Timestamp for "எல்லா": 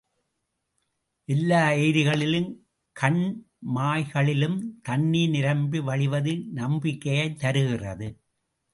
1.29-1.69